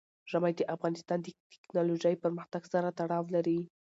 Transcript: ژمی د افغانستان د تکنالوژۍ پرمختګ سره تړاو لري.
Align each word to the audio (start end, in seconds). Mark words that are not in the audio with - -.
ژمی 0.29 0.53
د 0.57 0.61
افغانستان 0.75 1.19
د 1.23 1.27
تکنالوژۍ 1.63 2.15
پرمختګ 2.23 2.63
سره 2.73 2.95
تړاو 2.99 3.23
لري. 3.35 3.59